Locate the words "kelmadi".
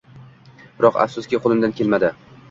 1.81-2.11